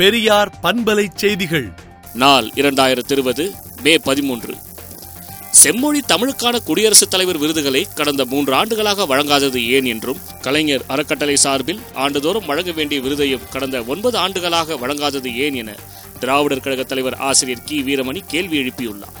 பெரியார் 0.00 0.52
பண்பலை 0.62 1.06
செய்திகள். 1.14 1.72
நாள் 2.14 2.50
இரண்டாயிரத்தி 2.54 3.12
இருபது 3.12 3.54
மே 3.82 3.98
பதிமூன்று. 3.98 4.54
செம்மொழி 5.50 6.00
தமிழுக்கான 6.08 6.58
குடியரசுத் 6.62 7.10
தலைவர் 7.10 7.38
விருதுகளை 7.38 7.86
கடந்த 7.94 8.24
மூன்று 8.24 8.54
ஆண்டுகளாக 8.54 9.06
வழங்காதது 9.06 9.66
ஏன் 9.66 9.84
என்றும் 9.84 10.16
கலைஞர் 10.40 10.84
அறக்கட்டளை 10.86 11.36
சார்பில் 11.36 11.80
ஆண்டுதோறும் 11.94 12.46
வழங்க 12.46 12.72
வேண்டிய 12.72 13.00
விருதையும் 13.00 13.48
கடந்த 13.50 13.82
ஒன்பது 13.86 14.18
ஆண்டுகளாக 14.18 14.74
வழங்காதது 14.74 15.36
ஏன் 15.36 15.54
என 15.54 15.76
திராவிடர் 16.20 16.60
கழக 16.60 16.82
தலைவர் 16.82 17.16
ஆசிரியர் 17.16 17.64
கி. 17.64 17.82
வீரமணி 17.82 18.22
கேள்வி 18.26 18.58
எழுப்பியுள்ளார். 18.58 19.16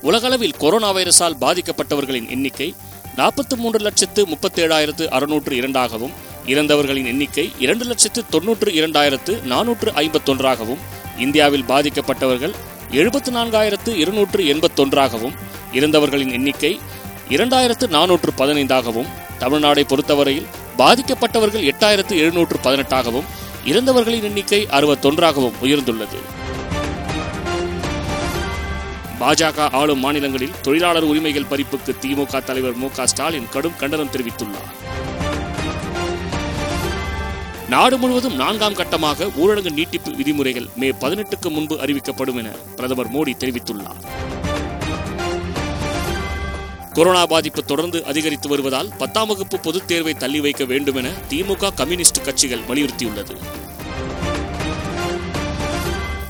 உலகளவில் 0.00 0.56
கொரோனா 0.58 0.94
வைரஸால் 0.94 1.36
பாதிக்கப்பட்டவர்களின் 1.40 2.28
எண்ணிக்கை 2.28 2.74
நாற்பத்தி 3.16 3.56
மூன்று 3.56 3.78
லட்சத்து 3.78 4.26
முப்பத்தி 4.26 4.62
ஏழாயிரத்து 4.62 5.06
அறுநூற்று 5.06 5.56
இரண்டாகவும் 5.56 6.12
இறந்தவர்களின் 6.46 7.06
எண்ணிக்கை 7.06 7.52
இரண்டு 7.58 7.84
லட்சத்து 7.84 8.20
தொன்னூற்று 8.30 8.70
இரண்டாயிரத்து 8.70 9.32
நானூற்று 9.44 9.90
ஐம்பத்தொன்றாகவும் 10.02 10.82
இந்தியாவில் 11.18 11.64
பாதிக்கப்பட்டவர்கள் 11.68 12.54
எழுபத்து 12.90 13.30
நான்காயிரத்து 13.32 13.94
இருநூற்று 13.94 14.42
எண்பத்தொன்றாகவும் 14.44 15.34
இறந்தவர்களின் 15.72 16.32
எண்ணிக்கை 16.32 16.80
இரண்டாயிரத்து 17.28 17.86
நானூற்று 17.88 18.32
பதினைந்தாகவும் 18.36 19.10
தமிழ்நாடை 19.40 19.84
பொறுத்தவரையில் 19.86 20.46
பாதிக்கப்பட்டவர்கள் 20.78 21.66
எட்டாயிரத்து 21.72 22.14
எழுநூற்று 22.16 22.58
பதினெட்டாகவும் 22.62 23.28
இறந்தவர்களின் 23.64 24.22
எண்ணிக்கை 24.22 24.66
அறுபத்தொன்றாகவும் 24.66 25.58
உயர்ந்துள்ளது. 25.62 26.20
பாஜக 29.20 29.68
ஆளும் 29.72 29.98
மாநிலங்களில் 29.98 30.56
தொழிலாளர் 30.62 31.04
உரிமைகள் 31.04 31.50
பறிப்புக்கு 31.50 31.92
திமுக 32.02 32.44
தலைவர் 32.44 32.76
மு 32.76 32.88
ஸ்டாலின் 33.04 33.48
கடும் 33.52 33.76
கண்டனம் 33.76 34.12
தெரிவித்துள்ளார். 34.12 34.72
நாடு 37.68 37.98
முழுவதும் 37.98 38.34
நான்காம் 38.34 38.74
கட்டமாக 38.74 39.30
ஊரடங்கு 39.38 39.72
நீட்டிப்பு 39.72 40.12
விதிமுறைகள் 40.12 40.66
மே 40.76 40.90
பதினெட்டுக்கு 40.90 41.50
முன்பு 41.50 41.76
அறிவிக்கப்படும் 41.76 42.36
என 42.36 42.48
பிரதமர் 42.48 43.12
மோடி 43.12 43.32
தெரிவித்துள்ளார். 43.38 43.96
கொரோனா 46.92 47.26
பாதிப்பு 47.26 47.64
தொடர்ந்து 47.64 48.04
அதிகரித்து 48.04 48.48
வருவதால் 48.48 48.92
பத்தாம் 48.98 49.26
வகுப்பு 49.26 49.58
பொதுத் 49.58 49.88
தேர்வை 49.88 50.14
தள்ளி 50.14 50.40
வைக்க 50.40 50.64
வேண்டும் 50.64 50.94
என 50.94 51.08
திமுக 51.28 51.74
கம்யூனிஸ்ட் 51.74 52.24
கட்சிகள் 52.24 52.64
வலியுறுத்தியுள்ளது. 52.68 53.36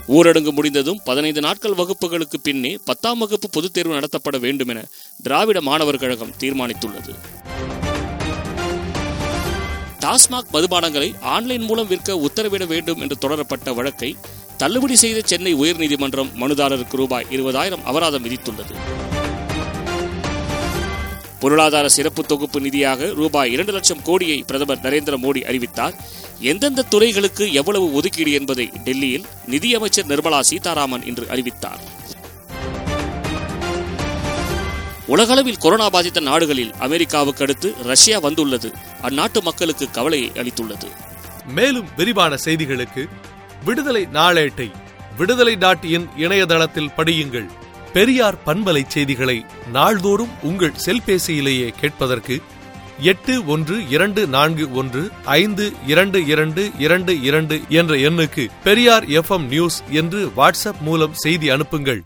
ஊரடங்கு 0.08 0.52
முடிந்ததும் 0.52 1.00
பதினைந்து 1.04 1.40
நாட்கள் 1.40 1.72
வகுப்புகளுக்கு 1.72 2.34
பின்னே 2.42 2.78
பத்தாம் 2.84 3.18
வகுப்பு 3.18 3.50
பொதுத் 3.50 3.72
தேர்வு 3.72 3.94
நடத்தப்பட 3.94 4.38
வேண்டும் 4.38 4.68
என 4.68 4.84
திராவிட 5.22 5.60
மாணவர் 5.60 5.98
கழகம் 5.98 6.34
தீர்மானித்துள்ளது. 6.40 7.14
டாஸ்மாக் 10.06 10.52
மதுபானங்களை 10.52 11.14
ஆன்லைன் 11.20 11.62
மூலம் 11.62 11.86
விற்க 11.86 12.16
உத்தரவிட 12.16 12.66
வேண்டும் 12.66 13.00
என்று 13.00 13.16
தொடரப்பட்ட 13.20 13.74
வழக்கை 13.74 14.16
தள்ளுபடி 14.56 14.96
செய்த 14.96 15.20
சென்னை 15.24 15.54
உயர்நீதிமன்றம் 15.54 16.30
மனுதாரருக்கு 16.40 16.96
ரூபாய் 16.96 17.26
இருபதாயிரம் 17.30 17.84
அபராதம் 17.84 18.24
விதித்துள்ளது. 18.24 18.74
பொருளாதார 21.40 21.88
சிறப்பு 21.88 22.24
தொகுப்பு 22.24 22.60
நிதியாக 22.60 23.14
ரூபாய் 23.14 23.52
இரண்டு 23.52 23.72
லட்சம் 23.72 24.02
கோடியை 24.02 24.44
பிரதமர் 24.46 24.82
நரேந்திர 24.82 25.16
மோடி 25.16 25.42
அறிவித்தார். 25.44 25.94
எந்தெந்த 26.40 26.82
துறைகளுக்கு 26.82 27.52
எவ்வளவு 27.52 27.92
ஒதுக்கீடு 27.92 28.32
என்பதை 28.32 28.70
டெல்லியில் 28.84 29.26
நிதியமைச்சர் 29.46 30.06
நிர்மலா 30.06 30.40
சீதாராமன் 30.40 31.06
இன்று 31.06 31.30
அறிவித்தார். 31.30 31.80
உலகளவில் 35.06 35.56
கொரோனா 35.56 35.88
பாதித்த 35.88 36.20
நாடுகளில் 36.20 36.74
அமெரிக்காவுக்கு 36.78 37.42
அடுத்து 37.42 37.74
ரஷ்யா 37.82 38.18
வந்துள்ளது. 38.18 38.72
அந்நாட்டு 39.02 39.42
மக்களுக்கு 39.42 39.90
கவலையை 39.90 40.32
அளித்துள்ளது. 40.34 40.86
மேலும் 41.46 41.88
விரிவான 41.96 42.36
செய்திகளுக்கு 42.44 43.08
விடுதலை 43.64 44.08
நாளேட்டை 44.12 44.70
விடுதலை 45.16 45.56
டாட் 45.56 45.84
இன் 45.84 46.08
இணையதளத்தில் 46.16 46.90
படியுங்கள். 46.96 47.46
பெரியார் 47.92 48.34
பண்பலை 48.46 48.84
செய்திகளை 48.86 49.44
நாள்தோறும் 49.72 50.42
உங்கள் 50.42 50.72
செல்பேசியிலேயே 50.86 51.68
கேட்பதற்கு 51.80 52.42
எட்டு 53.00 53.46
ஒன்று 53.46 53.88
இரண்டு 53.88 54.26
நான்கு 54.26 54.72
ஒன்று 54.72 55.10
ஐந்து 55.24 55.72
இரண்டு 55.86 56.26
இரண்டு 56.26 56.70
இரண்டு 56.78 57.20
இரண்டு 57.20 57.60
என்ற 57.68 57.94
எண்ணுக்கு 57.94 58.48
பெரியார் 58.64 59.04
எஃப்எம் 59.04 59.46
நியூஸ் 59.46 59.82
என்று 59.90 60.32
வாட்ஸ்அப் 60.36 60.80
மூலம் 60.80 61.14
செய்தி 61.14 61.48
அனுப்புங்கள். 61.48 62.02